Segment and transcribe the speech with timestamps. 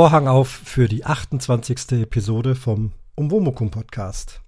[0.00, 1.92] Vorhang auf für die 28.
[2.00, 4.40] Episode vom Umwomukum Podcast.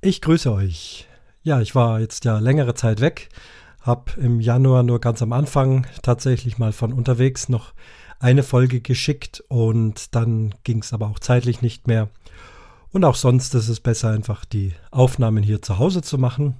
[0.00, 1.06] Ich grüße euch.
[1.44, 3.28] Ja, ich war jetzt ja längere Zeit weg,
[3.80, 7.74] habe im Januar nur ganz am Anfang tatsächlich mal von unterwegs noch
[8.18, 12.08] eine Folge geschickt und dann ging es aber auch zeitlich nicht mehr.
[12.90, 16.56] Und auch sonst ist es besser, einfach die Aufnahmen hier zu Hause zu machen.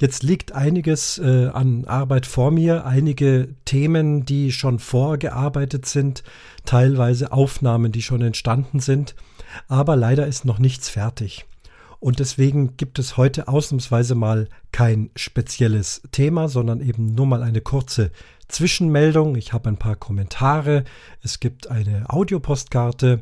[0.00, 6.22] Jetzt liegt einiges äh, an Arbeit vor mir, einige Themen, die schon vorgearbeitet sind,
[6.64, 9.14] teilweise Aufnahmen, die schon entstanden sind,
[9.68, 11.46] aber leider ist noch nichts fertig.
[12.00, 17.60] Und deswegen gibt es heute ausnahmsweise mal kein spezielles Thema, sondern eben nur mal eine
[17.60, 18.10] kurze
[18.48, 19.36] Zwischenmeldung.
[19.36, 20.82] Ich habe ein paar Kommentare,
[21.22, 23.20] es gibt eine Audiopostkarte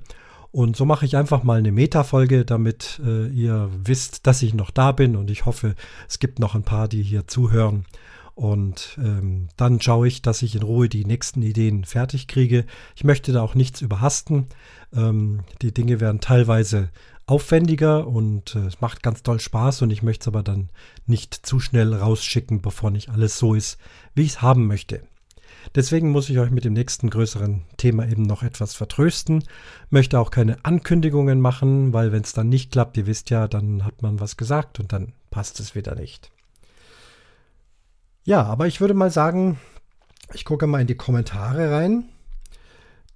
[0.53, 4.70] und so mache ich einfach mal eine Meta-Folge, damit äh, ihr wisst, dass ich noch
[4.70, 5.15] da bin.
[5.15, 5.77] Und ich hoffe,
[6.09, 7.87] es gibt noch ein paar, die hier zuhören.
[8.34, 12.65] Und ähm, dann schaue ich, dass ich in Ruhe die nächsten Ideen fertig kriege.
[12.97, 14.47] Ich möchte da auch nichts überhasten.
[14.92, 16.89] Ähm, die Dinge werden teilweise
[17.27, 20.70] aufwendiger und äh, es macht ganz toll Spaß und ich möchte es aber dann
[21.07, 23.79] nicht zu schnell rausschicken, bevor nicht alles so ist,
[24.14, 25.03] wie ich es haben möchte.
[25.75, 29.44] Deswegen muss ich euch mit dem nächsten größeren Thema eben noch etwas vertrösten.
[29.89, 33.84] Möchte auch keine Ankündigungen machen, weil wenn es dann nicht klappt, ihr wisst ja, dann
[33.84, 36.30] hat man was gesagt und dann passt es wieder nicht.
[38.25, 39.58] Ja, aber ich würde mal sagen,
[40.33, 42.05] ich gucke mal in die Kommentare rein.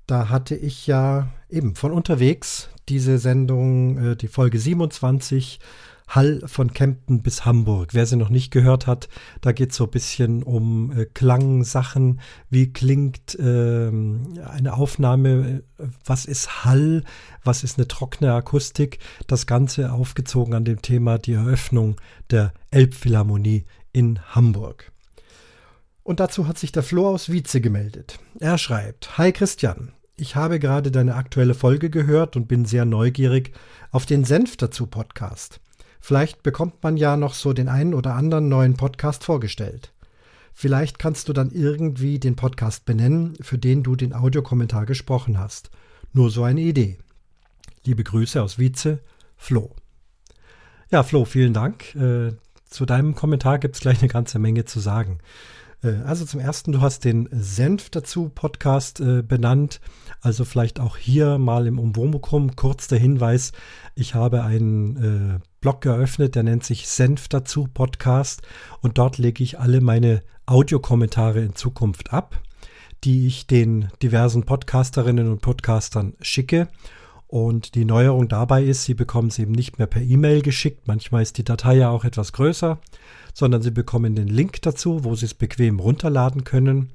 [0.07, 5.61] Da hatte ich ja eben von unterwegs diese Sendung, äh, die Folge 27
[6.09, 7.95] Hall von Kempten bis Hamburg.
[7.95, 9.09] Wer sie noch nicht gehört hat,
[9.41, 12.21] da geht es so ein bisschen um äh, Klangsachen.
[12.51, 15.63] Wie klingt äh, eine Aufnahme?
[16.05, 17.05] Was ist Hall?
[17.43, 18.99] Was ist eine trockene Akustik?
[19.27, 22.01] Das Ganze aufgezogen an dem Thema die Eröffnung
[22.31, 24.93] der Elbphilharmonie in Hamburg.
[26.03, 28.19] Und dazu hat sich der Flo aus Wietze gemeldet.
[28.39, 33.53] Er schreibt: Hi Christian, ich habe gerade deine aktuelle Folge gehört und bin sehr neugierig
[33.91, 35.61] auf den Senf dazu Podcast.
[36.07, 39.91] Vielleicht bekommt man ja noch so den einen oder anderen neuen Podcast vorgestellt.
[40.53, 45.71] Vielleicht kannst du dann irgendwie den Podcast benennen, für den du den Audiokommentar gesprochen hast.
[46.13, 46.99] Nur so eine Idee.
[47.85, 48.99] Liebe Grüße aus Wietze,
[49.39, 49.75] Flo.
[50.91, 51.95] Ja, Flo, vielen Dank.
[51.95, 52.33] Äh,
[52.69, 55.21] zu deinem Kommentar gibt es gleich eine ganze Menge zu sagen.
[55.85, 59.81] Äh, also zum ersten, du hast den Senf dazu Podcast äh, benannt.
[60.21, 63.53] Also vielleicht auch hier mal im Umwomukum kurz der Hinweis.
[63.95, 68.43] Ich habe einen äh, Blog geöffnet, der nennt sich Senf dazu Podcast
[68.81, 72.41] und dort lege ich alle meine Audiokommentare in Zukunft ab,
[73.05, 76.69] die ich den diversen Podcasterinnen und Podcastern schicke.
[77.27, 80.87] Und die Neuerung dabei ist, Sie bekommen es eben nicht mehr per E-Mail geschickt.
[80.87, 82.79] Manchmal ist die Datei ja auch etwas größer
[83.35, 86.91] sondern Sie bekommen den Link dazu, wo Sie es bequem runterladen können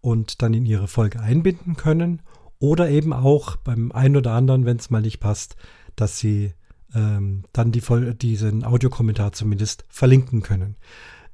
[0.00, 2.22] und dann in Ihre Folge einbinden können.
[2.58, 5.56] Oder eben auch beim einen oder anderen, wenn es mal nicht passt,
[5.96, 6.52] dass Sie
[6.94, 7.82] ähm, dann die,
[8.14, 10.76] diesen Audiokommentar zumindest verlinken können.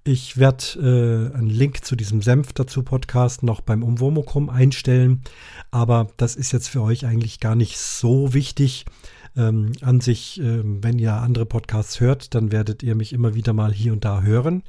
[0.04, 5.22] Ich werde äh, einen Link zu diesem Senf dazu Podcast noch beim Umwomukum einstellen,
[5.72, 8.84] aber das ist jetzt für euch eigentlich gar nicht so wichtig,
[9.36, 13.52] ähm, an sich, ähm, wenn ihr andere Podcasts hört, dann werdet ihr mich immer wieder
[13.52, 14.62] mal hier und da hören.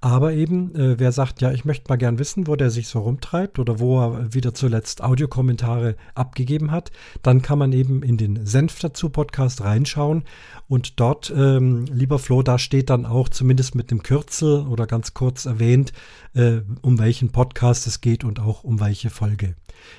[0.00, 3.00] Aber eben, äh, wer sagt, ja, ich möchte mal gern wissen, wo der sich so
[3.00, 8.46] rumtreibt oder wo er wieder zuletzt Audiokommentare abgegeben hat, dann kann man eben in den
[8.46, 10.24] Senf dazu Podcast reinschauen
[10.68, 15.14] und dort, ähm, lieber Flo, da steht dann auch zumindest mit dem Kürzel oder ganz
[15.14, 15.92] kurz erwähnt,
[16.34, 19.54] äh, um welchen Podcast es geht und auch um welche Folge.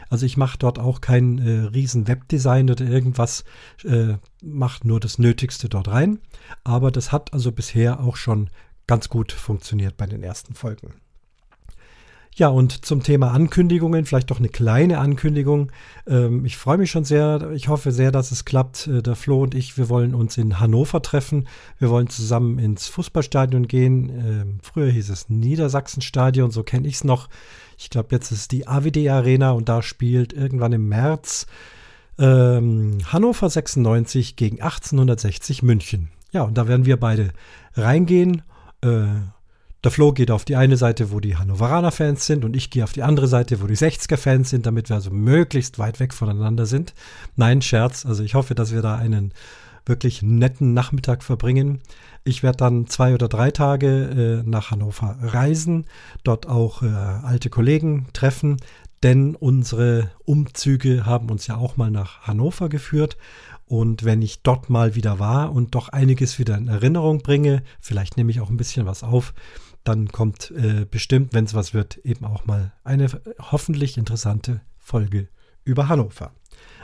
[0.10, 3.44] Also ich mache dort auch kein äh, riesen Webdesign oder irgendwas,
[3.84, 6.20] äh, mache nur das Nötigste dort rein.
[6.64, 8.50] Aber das hat also bisher auch schon
[8.88, 10.94] ganz gut funktioniert bei den ersten Folgen.
[12.36, 15.72] Ja, und zum Thema Ankündigungen, vielleicht doch eine kleine Ankündigung.
[16.08, 18.88] Ähm, ich freue mich schon sehr, ich hoffe sehr, dass es klappt.
[18.88, 21.48] Äh, der Flo und ich, wir wollen uns in Hannover treffen.
[21.78, 24.10] Wir wollen zusammen ins Fußballstadion gehen.
[24.10, 27.30] Ähm, früher hieß es Niedersachsenstadion, so kenne ich es noch.
[27.78, 31.46] Ich glaube, jetzt ist die AWD Arena und da spielt irgendwann im März
[32.18, 36.10] ähm, Hannover 96 gegen 1860 München.
[36.32, 37.30] Ja, und da werden wir beide
[37.76, 38.42] reingehen.
[39.84, 42.94] Der Flo geht auf die eine Seite, wo die Hannoveraner-Fans sind, und ich gehe auf
[42.94, 46.94] die andere Seite, wo die 60er-Fans sind, damit wir also möglichst weit weg voneinander sind.
[47.36, 48.06] Nein, Scherz.
[48.06, 49.34] Also ich hoffe, dass wir da einen
[49.86, 51.82] wirklich netten Nachmittag verbringen.
[52.24, 55.86] Ich werde dann zwei oder drei Tage äh, nach Hannover reisen,
[56.24, 58.56] dort auch äh, alte Kollegen treffen,
[59.04, 63.18] denn unsere Umzüge haben uns ja auch mal nach Hannover geführt.
[63.66, 68.16] Und wenn ich dort mal wieder war und doch einiges wieder in Erinnerung bringe, vielleicht
[68.16, 69.34] nehme ich auch ein bisschen was auf,
[69.84, 73.08] dann kommt äh, bestimmt, wenn es was wird, eben auch mal eine
[73.40, 75.28] hoffentlich interessante Folge
[75.66, 76.32] über Hannover.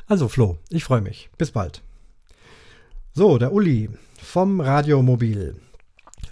[0.08, 1.30] Also Flo, ich freue mich.
[1.38, 1.82] Bis bald.
[3.14, 3.90] So, der Uli
[4.22, 5.56] vom Radiomobil.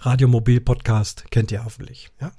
[0.00, 2.32] Radiomobil Podcast kennt ihr hoffentlich, ja?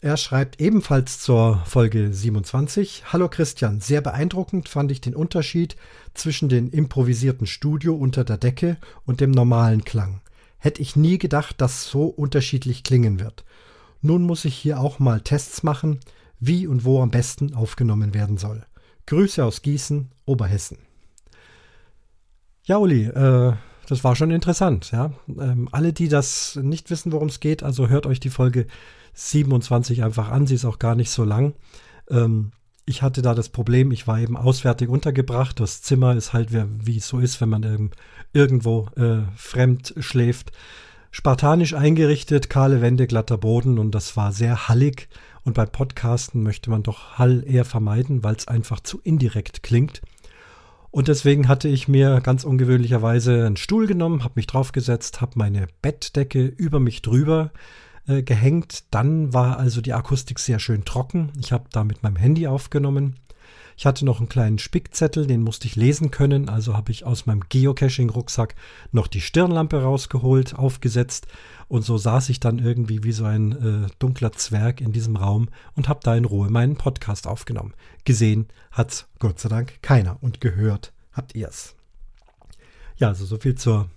[0.00, 3.04] Er schreibt ebenfalls zur Folge 27.
[3.10, 5.76] Hallo Christian, sehr beeindruckend fand ich den Unterschied
[6.12, 8.76] zwischen dem improvisierten Studio unter der Decke
[9.06, 10.20] und dem normalen Klang.
[10.64, 13.44] Hätte ich nie gedacht, dass so unterschiedlich klingen wird.
[14.00, 16.00] Nun muss ich hier auch mal Tests machen,
[16.40, 18.64] wie und wo am besten aufgenommen werden soll.
[19.04, 20.78] Grüße aus Gießen, Oberhessen.
[22.62, 23.52] Ja, Uli, äh,
[23.88, 25.12] das war schon interessant, ja.
[25.28, 28.66] Ähm, alle, die das nicht wissen, worum es geht, also hört euch die Folge
[29.12, 30.46] 27 einfach an.
[30.46, 31.52] Sie ist auch gar nicht so lang.
[32.08, 32.52] Ähm,
[32.86, 35.58] ich hatte da das Problem, ich war eben auswärtig untergebracht.
[35.58, 37.90] Das Zimmer ist halt, wie es so ist, wenn man
[38.32, 40.52] irgendwo äh, fremd schläft.
[41.10, 45.08] Spartanisch eingerichtet, kahle Wände, glatter Boden und das war sehr hallig.
[45.44, 50.02] Und bei Podcasten möchte man doch Hall eher vermeiden, weil es einfach zu indirekt klingt.
[50.90, 55.66] Und deswegen hatte ich mir ganz ungewöhnlicherweise einen Stuhl genommen, habe mich draufgesetzt, habe meine
[55.82, 57.50] Bettdecke über mich drüber
[58.06, 58.84] äh, gehängt.
[58.90, 61.32] Dann war also die Akustik sehr schön trocken.
[61.40, 63.16] Ich habe da mit meinem Handy aufgenommen.
[63.76, 67.26] Ich hatte noch einen kleinen Spickzettel, den musste ich lesen können, also habe ich aus
[67.26, 68.54] meinem Geocaching-Rucksack
[68.92, 71.26] noch die Stirnlampe rausgeholt, aufgesetzt
[71.66, 75.48] und so saß ich dann irgendwie wie so ein äh, dunkler Zwerg in diesem Raum
[75.74, 77.74] und habe da in Ruhe meinen Podcast aufgenommen.
[78.04, 81.74] Gesehen hat's Gott sei Dank keiner und gehört habt ihr's.
[82.96, 83.90] Ja, also so viel zur,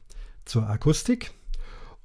[0.46, 1.37] zur Akustik.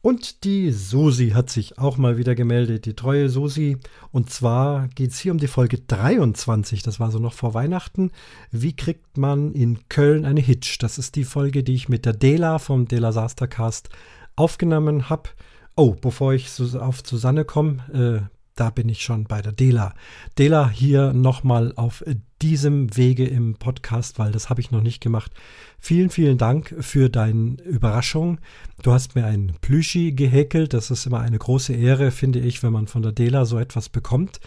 [0.02, 3.78] Und die Susi hat sich auch mal wieder gemeldet, die treue Susi.
[4.10, 8.10] Und zwar geht es hier um die Folge 23, das war so noch vor Weihnachten.
[8.50, 10.78] Wie kriegt man in Köln eine Hitch?
[10.78, 13.90] Das ist die Folge, die ich mit der Dela vom Dela Sastercast
[14.34, 15.30] aufgenommen habe.
[15.76, 19.94] Oh, bevor ich auf Susanne komme, äh, da bin ich schon bei der Dela.
[20.38, 22.04] Dela hier nochmal auf
[22.42, 25.32] diesem Wege im Podcast, weil das habe ich noch nicht gemacht.
[25.78, 28.38] Vielen, vielen Dank für deine Überraschung.
[28.82, 30.74] Du hast mir ein Plüschi gehäkelt.
[30.74, 33.88] Das ist immer eine große Ehre, finde ich, wenn man von der Dela so etwas
[33.88, 34.40] bekommt.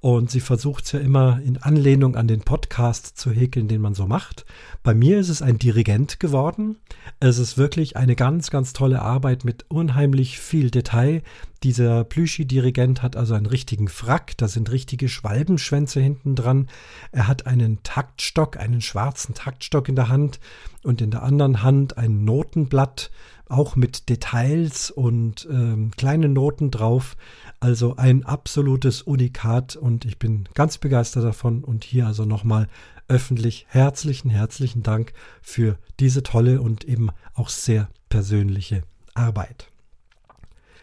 [0.00, 3.92] Und sie versucht es ja immer in Anlehnung an den Podcast zu häkeln, den man
[3.92, 4.46] so macht.
[4.82, 6.78] Bei mir ist es ein Dirigent geworden.
[7.20, 11.22] Es ist wirklich eine ganz, ganz tolle Arbeit mit unheimlich viel Detail.
[11.62, 16.68] Dieser Plüschi-Dirigent hat also einen richtigen Frack, da sind richtige Schwalbenschwänze hinten dran.
[17.12, 20.40] Er hat einen Taktstock, einen schwarzen Taktstock in der Hand
[20.84, 23.10] und in der anderen Hand ein Notenblatt,
[23.46, 27.16] auch mit Details und ähm, kleinen Noten drauf.
[27.58, 31.62] Also ein absolutes Unikat und ich bin ganz begeistert davon.
[31.62, 32.68] Und hier also nochmal
[33.08, 35.12] öffentlich herzlichen, herzlichen Dank
[35.42, 39.68] für diese tolle und eben auch sehr persönliche Arbeit.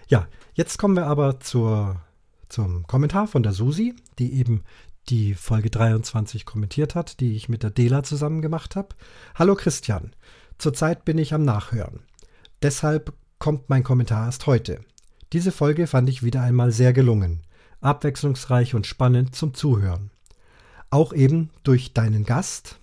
[0.09, 2.01] Ja, jetzt kommen wir aber zur,
[2.47, 4.63] zum Kommentar von der Susi, die eben
[5.09, 8.89] die Folge 23 kommentiert hat, die ich mit der Dela zusammen gemacht habe.
[9.35, 10.13] Hallo Christian,
[10.57, 11.99] zurzeit bin ich am Nachhören.
[12.61, 14.79] Deshalb kommt mein Kommentar erst heute.
[15.33, 17.41] Diese Folge fand ich wieder einmal sehr gelungen,
[17.81, 20.09] abwechslungsreich und spannend zum Zuhören.
[20.89, 22.79] Auch eben durch deinen Gast.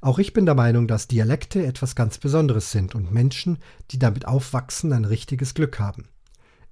[0.00, 3.58] Auch ich bin der Meinung, dass Dialekte etwas ganz Besonderes sind und Menschen,
[3.90, 6.08] die damit aufwachsen, ein richtiges Glück haben.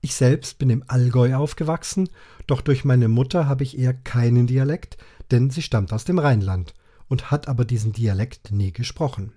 [0.06, 2.08] Ich selbst bin im Allgäu aufgewachsen,
[2.46, 4.98] doch durch meine Mutter habe ich eher keinen Dialekt,
[5.32, 6.74] denn sie stammt aus dem Rheinland
[7.08, 9.32] und hat aber diesen Dialekt nie gesprochen.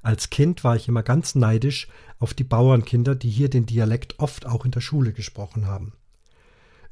[0.00, 1.88] Als Kind war ich immer ganz neidisch
[2.20, 5.94] auf die Bauernkinder, die hier den Dialekt oft auch in der Schule gesprochen haben.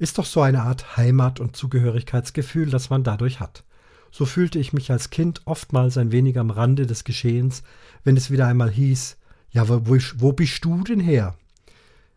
[0.01, 3.63] Ist doch so eine Art Heimat- und Zugehörigkeitsgefühl, das man dadurch hat.
[4.11, 7.63] So fühlte ich mich als Kind oftmals ein wenig am Rande des Geschehens,
[8.03, 9.19] wenn es wieder einmal hieß,
[9.53, 9.81] ja, wo,
[10.17, 11.37] wo bist du denn her?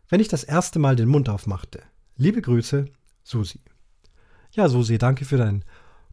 [0.10, 1.82] Wenn ich das erste Mal den Mund aufmachte.
[2.16, 2.86] Liebe Grüße,
[3.24, 3.60] Susi.
[4.52, 5.66] Ja, Susi, danke für deinen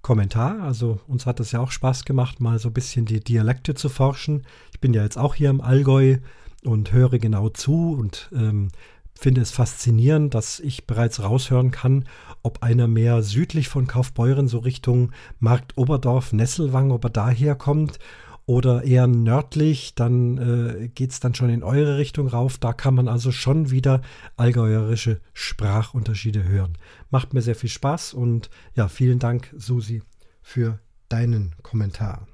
[0.03, 0.63] Kommentar.
[0.63, 3.89] Also uns hat es ja auch Spaß gemacht, mal so ein bisschen die Dialekte zu
[3.89, 4.47] forschen.
[4.73, 6.19] Ich bin ja jetzt auch hier im Allgäu
[6.65, 8.71] und höre genau zu und ähm,
[9.15, 12.09] finde es faszinierend, dass ich bereits raushören kann,
[12.43, 18.01] ob einer mehr südlich von Kaufbeuren, so Richtung Markt Oberdorf, Nesselwang, ob er daher kommt
[18.47, 22.59] oder eher nördlich, dann äh, geht es dann schon in eure Richtung rauf.
[22.59, 24.03] Da kann man also schon wieder
[24.37, 26.77] allgäuerische Sprachunterschiede hören.
[27.11, 30.03] Macht mir sehr viel Spaß und ja, vielen Dank, Susi,
[30.43, 32.27] für deinen Kommentar.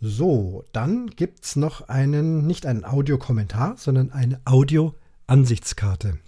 [0.00, 6.18] So, dann gibt es noch einen, nicht einen Audiokommentar, sondern eine Audio-Ansichtskarte.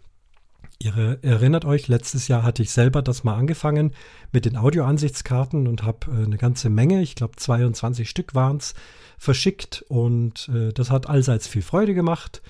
[0.78, 3.92] Ihr erinnert euch, letztes Jahr hatte ich selber das mal angefangen
[4.30, 8.75] mit den Audioansichtskarten und habe äh, eine ganze Menge, ich glaube 22 Stück waren es,
[9.16, 12.42] verschickt und äh, das hat allseits viel Freude gemacht.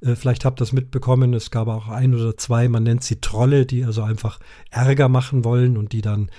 [0.00, 3.20] Äh, vielleicht habt ihr das mitbekommen, es gab auch ein oder zwei, man nennt sie
[3.20, 4.38] Trolle, die also einfach
[4.70, 6.30] Ärger machen wollen und die dann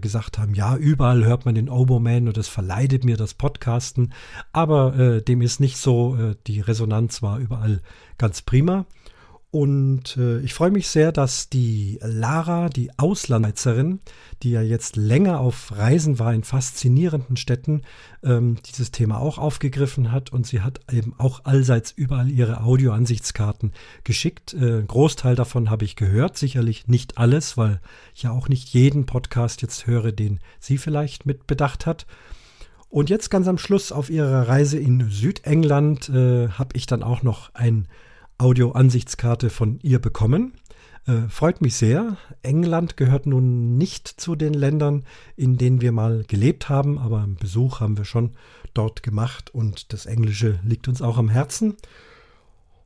[0.00, 4.14] gesagt haben, ja, überall hört man den Oboman und es verleidet mir das Podcasten.
[4.52, 7.82] Aber dem ist nicht so, die Resonanz war überall
[8.16, 8.86] ganz prima.
[9.56, 14.00] Und äh, ich freue mich sehr, dass die Lara, die Auslandschweizerin,
[14.42, 17.80] die ja jetzt länger auf Reisen war in faszinierenden Städten,
[18.22, 20.30] ähm, dieses Thema auch aufgegriffen hat.
[20.30, 23.72] Und sie hat eben auch allseits überall ihre Audioansichtskarten
[24.04, 24.52] geschickt.
[24.52, 27.80] Äh, ein Großteil davon habe ich gehört, sicherlich nicht alles, weil
[28.14, 32.04] ich ja auch nicht jeden Podcast jetzt höre, den sie vielleicht mit bedacht hat.
[32.90, 37.22] Und jetzt ganz am Schluss auf ihrer Reise in Südengland äh, habe ich dann auch
[37.22, 37.88] noch ein
[38.38, 40.52] Audio-Ansichtskarte von ihr bekommen.
[41.06, 42.16] Äh, freut mich sehr.
[42.42, 45.04] England gehört nun nicht zu den Ländern,
[45.36, 48.32] in denen wir mal gelebt haben, aber einen Besuch haben wir schon
[48.74, 51.76] dort gemacht und das Englische liegt uns auch am Herzen.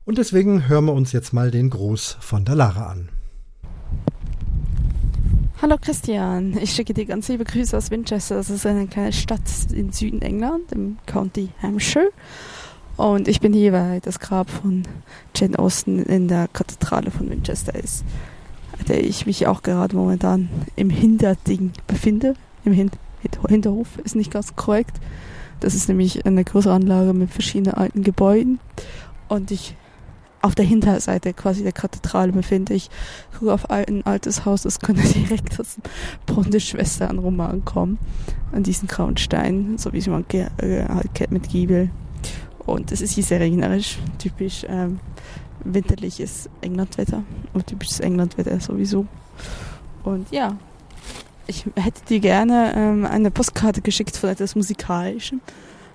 [0.04, 3.08] Und deswegen hören wir uns jetzt mal den Gruß von der Lara an.
[5.62, 8.36] Hallo Christian, ich schicke dir ganz liebe Grüße aus Winchester.
[8.36, 9.42] Das ist eine kleine Stadt
[9.72, 12.10] im Süden England, im County Hampshire.
[13.00, 14.82] Und ich bin hier, weil das Grab von
[15.34, 18.04] Jane Austen in der Kathedrale von Winchester ist,
[18.88, 22.34] der ich mich auch gerade momentan im Hinterding befinde.
[22.66, 22.90] Im Hin
[23.48, 25.00] Hinterhof ist nicht ganz korrekt.
[25.60, 28.60] Das ist nämlich eine große Anlage mit verschiedenen alten Gebäuden.
[29.28, 29.76] Und ich
[30.42, 32.90] auf der Hinterseite quasi der Kathedrale befinde ich.
[33.38, 35.84] Gucke auf ein altes Haus, das könnte direkt aus dem
[36.26, 37.98] Brunnen der Schwester an Roman kommen.
[38.52, 41.88] An diesen grauen Stein, so wie sie man äh, halt kennt mit Giebel.
[42.70, 45.00] Und es ist hier sehr regnerisch, typisch ähm,
[45.64, 49.06] winterliches Englandwetter und typisches Englandwetter sowieso.
[50.04, 50.56] Und ja,
[51.48, 55.40] ich hätte dir gerne ähm, eine Postkarte geschickt von etwas Musikalischem.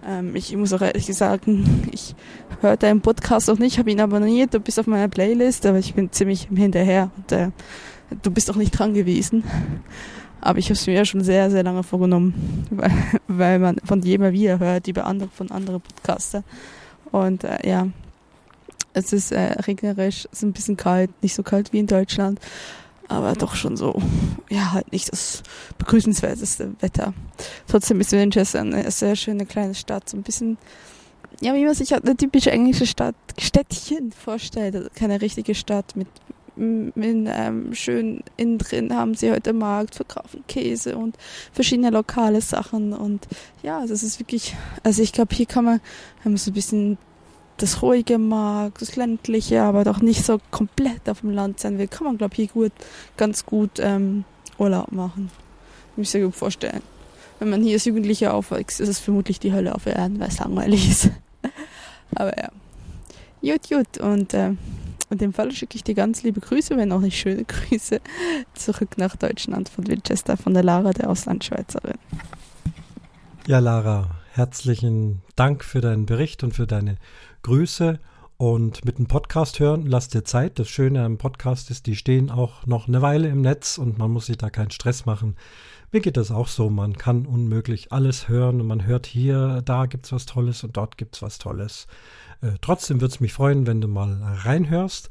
[0.05, 2.13] Ähm, ich muss auch ehrlich sagen, ich
[2.59, 5.93] höre deinen Podcast auch nicht, habe ihn abonniert, du bist auf meiner Playlist, aber ich
[5.93, 7.51] bin ziemlich hinterher und äh,
[8.21, 9.45] du bist auch nicht dran gewesen.
[10.45, 12.91] Aber ich habe es mir ja schon sehr, sehr lange vorgenommen, weil,
[13.27, 16.43] weil man von jedem wieder hört, über andere, von anderen Podcaster.
[17.11, 17.87] Und äh, ja,
[18.93, 22.39] es ist äh, regnerisch, es ist ein bisschen kalt, nicht so kalt wie in Deutschland,
[23.07, 23.99] aber doch schon so,
[24.47, 25.41] ja, halt nicht das
[25.79, 27.15] begrüßenswerteste Wetter.
[27.67, 30.59] Trotzdem ist Winchester eine sehr schöne kleine Stadt, so ein bisschen,
[31.41, 35.95] ja, wie man sich halt eine typische englische Stadt, Städtchen vorstellt, also keine richtige Stadt
[35.95, 36.07] mit
[36.57, 41.17] in, ähm, schön innen drin haben sie heute Markt, verkaufen Käse und
[41.51, 42.93] verschiedene lokale Sachen.
[42.93, 43.27] Und
[43.63, 45.81] ja, also es ist wirklich, also ich glaube, hier kann man,
[46.23, 46.97] wenn man so ein bisschen
[47.57, 51.87] das Ruhige mag, das Ländliche, aber doch nicht so komplett auf dem Land sein will,
[51.87, 52.71] kann man, glaube ich, hier gut,
[53.17, 54.25] ganz gut ähm,
[54.57, 55.31] Urlaub machen.
[55.91, 56.81] Ich mir sehr gut vorstellen.
[57.39, 60.39] Wenn man hier als Jugendlicher aufwächst, ist es vermutlich die Hölle auf Erden, weil es
[60.39, 61.09] langweilig ist.
[62.15, 62.49] aber ja.
[63.41, 63.97] Gut, gut.
[63.99, 64.53] Und äh,
[65.09, 68.01] in dem Fall schicke ich dir ganz liebe Grüße, wenn auch nicht schöne Grüße,
[68.53, 71.97] zurück nach Deutschland von Winchester, von der Lara, der Auslandschweizerin.
[73.47, 76.97] Ja, Lara, herzlichen Dank für deinen Bericht und für deine
[77.43, 77.99] Grüße.
[78.37, 80.59] Und mit dem Podcast hören, lass dir Zeit.
[80.59, 84.11] Das Schöne am Podcast ist, die stehen auch noch eine Weile im Netz und man
[84.11, 85.37] muss sich da keinen Stress machen.
[85.93, 86.69] Mir geht das auch so.
[86.69, 90.75] Man kann unmöglich alles hören und man hört hier, da gibt es was Tolles und
[90.75, 91.87] dort gibt es was Tolles.
[92.41, 95.09] Äh, trotzdem würde es mich freuen, wenn du mal reinhörst.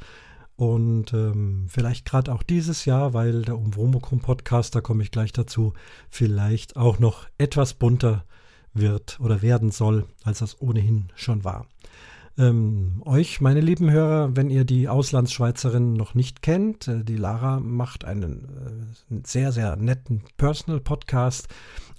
[0.56, 5.32] Und ähm, vielleicht gerade auch dieses Jahr, weil der Umwomukum Podcast, da komme ich gleich
[5.32, 5.74] dazu,
[6.10, 8.24] vielleicht auch noch etwas bunter
[8.72, 11.66] wird oder werden soll, als das ohnehin schon war.
[12.36, 17.60] Ähm, euch, meine lieben Hörer, wenn ihr die Auslandsschweizerin noch nicht kennt, äh, die Lara
[17.60, 21.46] macht einen äh, sehr, sehr netten Personal-Podcast,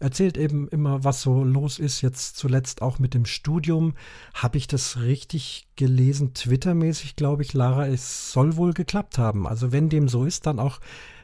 [0.01, 2.01] erzählt eben immer, was so los ist.
[2.01, 3.93] Jetzt zuletzt auch mit dem Studium.
[4.33, 6.33] Habe ich das richtig gelesen?
[6.33, 9.47] Twittermäßig, glaube ich, Lara, es soll wohl geklappt haben.
[9.47, 10.81] Also wenn dem so ist, dann auch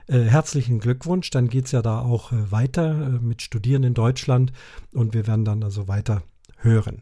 [0.08, 1.30] äh, herzlichen Glückwunsch.
[1.32, 4.54] Dann geht es ja da auch äh, weiter äh, mit Studieren in Deutschland
[4.94, 6.24] und wir werden dann also weiter
[6.58, 7.02] hören.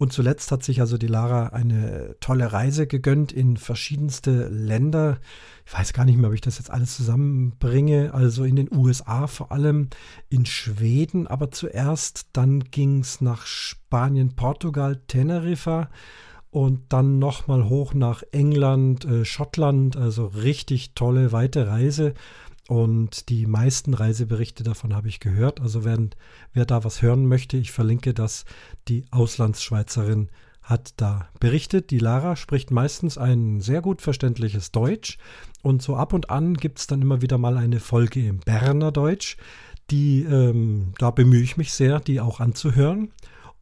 [0.00, 5.18] Und zuletzt hat sich also die Lara eine tolle Reise gegönnt in verschiedenste Länder.
[5.66, 8.14] Ich weiß gar nicht mehr, ob ich das jetzt alles zusammenbringe.
[8.14, 9.90] Also in den USA vor allem,
[10.30, 15.90] in Schweden, aber zuerst dann ging es nach Spanien, Portugal, Teneriffa
[16.48, 19.98] und dann nochmal hoch nach England, äh, Schottland.
[19.98, 22.14] Also richtig tolle weite Reise.
[22.70, 25.60] Und die meisten Reiseberichte davon habe ich gehört.
[25.60, 26.10] Also wenn,
[26.52, 28.44] wer da was hören möchte, ich verlinke das.
[28.86, 30.28] Die Auslandsschweizerin
[30.62, 31.90] hat da berichtet.
[31.90, 35.18] Die Lara spricht meistens ein sehr gut verständliches Deutsch.
[35.62, 38.92] Und so ab und an gibt es dann immer wieder mal eine Folge im Berner
[38.92, 39.36] Deutsch.
[39.90, 43.10] Die, ähm, da bemühe ich mich sehr, die auch anzuhören.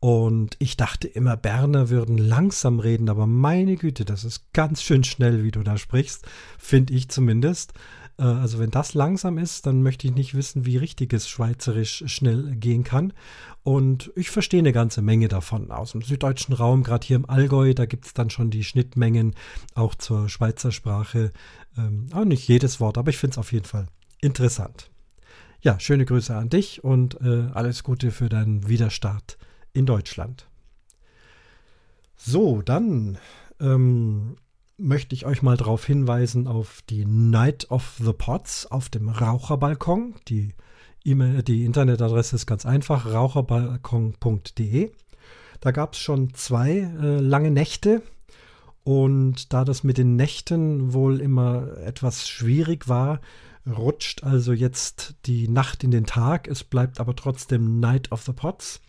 [0.01, 5.03] Und ich dachte immer, Berner würden langsam reden, aber meine Güte, das ist ganz schön
[5.03, 7.73] schnell, wie du da sprichst, finde ich zumindest.
[8.19, 12.55] Äh, also wenn das langsam ist, dann möchte ich nicht wissen, wie richtiges Schweizerisch schnell
[12.57, 13.13] gehen kann.
[13.63, 17.75] Und ich verstehe eine ganze Menge davon aus dem süddeutschen Raum, gerade hier im Allgäu,
[17.75, 19.35] da gibt es dann schon die Schnittmengen
[19.75, 21.33] auch zur Schweizer Sprache.
[21.77, 23.87] Ähm, auch nicht jedes Wort, aber ich finde es auf jeden Fall
[24.21, 24.91] interessant.
[25.61, 29.39] Ja, schöne Grüße an dich und äh, alles Gute für deinen Wiederstart
[29.73, 30.47] in Deutschland.
[32.17, 33.19] So, dann
[33.61, 34.37] ähm,
[34.79, 40.15] möchte ich euch mal darauf hinweisen auf die Night of the Pots auf dem Raucherbalkon.
[40.29, 40.55] Die,
[41.05, 44.93] e die Internetadresse ist ganz einfach, raucherbalkon.de.
[45.61, 48.03] Da gab es schon zwei äh, lange Nächte.
[48.85, 53.21] Und da das mit den Nächten wohl immer etwas schwierig war,
[53.67, 56.49] rutscht also jetzt die Nacht in den Tag.
[56.49, 58.81] Es bleibt aber trotzdem Night of the Pots.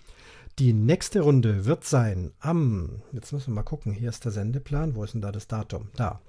[0.60, 4.94] Die nächste Runde wird sein am, jetzt müssen wir mal gucken, hier ist der Sendeplan,
[4.94, 5.88] wo ist denn da das Datum?
[5.96, 6.20] Da.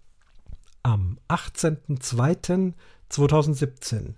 [0.85, 4.15] Am 18.02.2017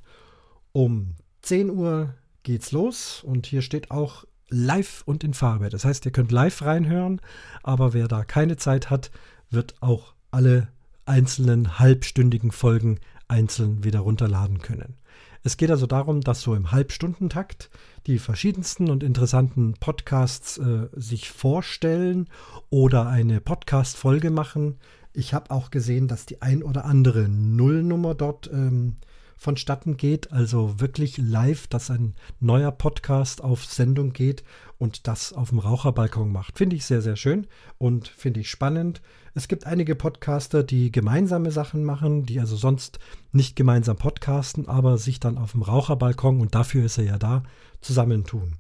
[0.73, 5.71] um 10 Uhr geht's los und hier steht auch live und in Farbe.
[5.71, 7.23] Das heißt, ihr könnt live reinhören,
[7.62, 9.11] aber wer da keine Zeit hat,
[9.49, 10.69] wird auch alle
[11.07, 14.99] einzelnen halbstündigen Folgen einzeln wieder runterladen können.
[15.44, 17.70] Es geht also darum, dass so im Halbstundentakt
[18.06, 22.28] die verschiedensten und interessanten Podcasts äh, sich vorstellen
[22.70, 24.78] oder eine Podcast-Folge machen.
[25.12, 28.96] Ich habe auch gesehen, dass die ein oder andere Nullnummer dort ähm,
[29.37, 34.44] vonstatten geht, also wirklich live, dass ein neuer Podcast auf Sendung geht
[34.78, 36.58] und das auf dem Raucherbalkon macht.
[36.58, 39.02] Finde ich sehr, sehr schön und finde ich spannend.
[39.34, 42.98] Es gibt einige Podcaster, die gemeinsame Sachen machen, die also sonst
[43.32, 47.42] nicht gemeinsam podcasten, aber sich dann auf dem Raucherbalkon, und dafür ist er ja da,
[47.80, 48.54] zusammentun.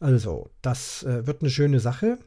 [0.00, 2.18] Also, das äh, wird eine schöne Sache.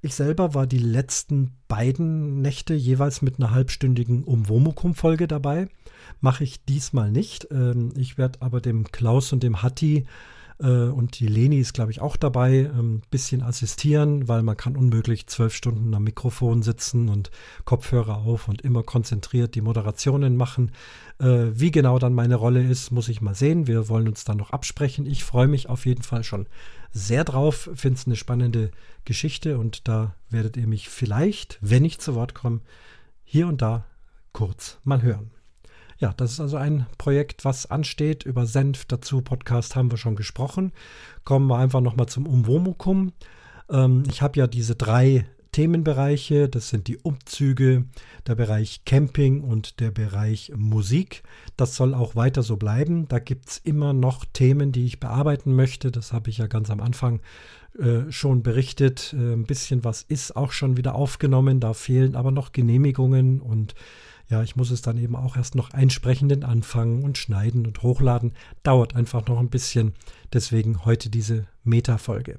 [0.00, 5.68] Ich selber war die letzten beiden Nächte jeweils mit einer halbstündigen Umwomukum-Folge dabei.
[6.20, 7.48] Mache ich diesmal nicht.
[7.50, 10.06] Ähm, ich werde aber dem Klaus und dem Hatti
[10.66, 14.76] und die Leni ist, glaube ich, auch dabei, ein ähm, bisschen assistieren, weil man kann
[14.76, 17.30] unmöglich zwölf Stunden am Mikrofon sitzen und
[17.64, 20.72] Kopfhörer auf und immer konzentriert die Moderationen machen.
[21.20, 23.68] Äh, wie genau dann meine Rolle ist, muss ich mal sehen.
[23.68, 25.06] Wir wollen uns dann noch absprechen.
[25.06, 26.48] Ich freue mich auf jeden Fall schon
[26.90, 28.72] sehr drauf, finde es eine spannende
[29.04, 32.60] Geschichte und da werdet ihr mich vielleicht, wenn ich zu Wort komme,
[33.24, 33.84] hier und da
[34.32, 35.30] kurz mal hören.
[35.98, 38.24] Ja, das ist also ein Projekt, was ansteht.
[38.24, 40.72] Über Senf dazu Podcast haben wir schon gesprochen.
[41.24, 43.12] Kommen wir einfach nochmal zum Umwomukum.
[43.68, 46.48] Ähm, ich habe ja diese drei Themenbereiche.
[46.48, 47.84] Das sind die Umzüge,
[48.28, 51.24] der Bereich Camping und der Bereich Musik.
[51.56, 53.08] Das soll auch weiter so bleiben.
[53.08, 55.90] Da gibt es immer noch Themen, die ich bearbeiten möchte.
[55.90, 57.20] Das habe ich ja ganz am Anfang
[57.76, 59.16] äh, schon berichtet.
[59.18, 61.58] Äh, ein bisschen was ist auch schon wieder aufgenommen.
[61.58, 63.74] Da fehlen aber noch Genehmigungen und
[64.28, 68.32] ja, ich muss es dann eben auch erst noch einsprechenden anfangen und schneiden und hochladen.
[68.62, 69.94] Dauert einfach noch ein bisschen.
[70.32, 72.38] Deswegen heute diese Meta-Folge.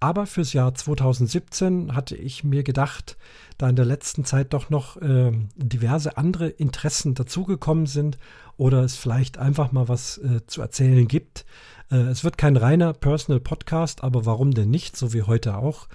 [0.00, 3.16] Aber fürs Jahr 2017 hatte ich mir gedacht,
[3.56, 8.18] da in der letzten Zeit doch noch äh, diverse andere Interessen dazugekommen sind
[8.58, 11.46] oder es vielleicht einfach mal was äh, zu erzählen gibt.
[11.90, 15.88] Äh, es wird kein reiner Personal Podcast, aber warum denn nicht, so wie heute auch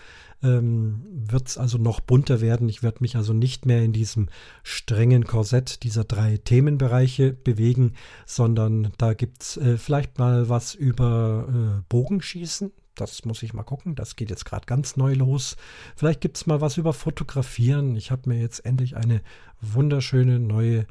[0.44, 2.70] ähm, wird es also noch bunter werden.
[2.70, 4.28] Ich werde mich also nicht mehr in diesem
[4.64, 7.94] strengen Korsett dieser drei Themenbereiche bewegen,
[8.26, 12.72] sondern da gibt es äh, vielleicht mal was über äh, Bogenschießen.
[12.96, 13.96] Das muss ich mal gucken.
[13.96, 15.56] Das geht jetzt gerade ganz neu los.
[15.96, 17.96] Vielleicht gibt es mal was über Fotografieren.
[17.96, 19.22] Ich habe mir jetzt endlich eine
[19.62, 20.88] wunderschöne neue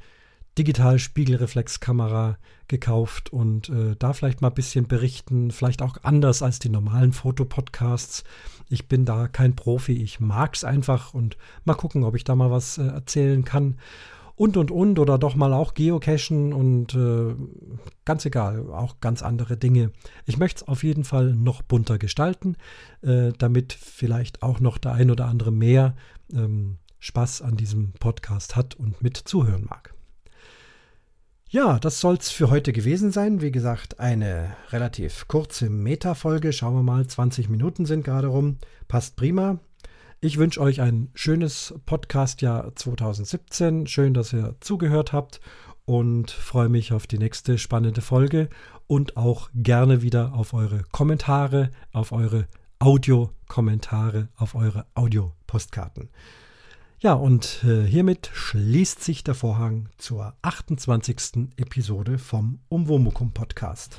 [0.58, 2.38] Digital-Spiegelreflexkamera
[2.68, 7.12] gekauft und äh, da vielleicht mal ein bisschen berichten, vielleicht auch anders als die normalen
[7.12, 8.24] Fotopodcasts.
[8.68, 12.34] Ich bin da kein Profi, ich mag es einfach und mal gucken, ob ich da
[12.34, 13.76] mal was äh, erzählen kann.
[14.34, 17.34] Und und und oder doch mal auch geocachen und äh,
[18.04, 19.92] ganz egal, auch ganz andere Dinge.
[20.26, 22.56] Ich möchte es auf jeden Fall noch bunter gestalten,
[23.00, 25.96] äh, damit vielleicht auch noch der ein oder andere mehr
[26.34, 29.95] ähm, Spaß an diesem Podcast hat und mit zuhören mag.
[31.48, 33.40] Ja, das soll es für heute gewesen sein.
[33.40, 36.52] Wie gesagt, eine relativ kurze Meta-Folge.
[36.52, 38.58] Schauen wir mal, 20 Minuten sind gerade rum.
[38.88, 39.60] Passt prima.
[40.20, 43.86] Ich wünsche euch ein schönes Podcast-Jahr 2017.
[43.86, 45.40] Schön, dass ihr zugehört habt
[45.84, 48.48] und freue mich auf die nächste spannende Folge
[48.88, 52.48] und auch gerne wieder auf eure Kommentare, auf eure
[52.80, 56.10] Audiokommentare, auf eure Audiopostkarten.
[56.98, 61.50] Ja, und äh, hiermit schließt sich der Vorhang zur 28.
[61.58, 63.98] Episode vom Umwomukum Podcast.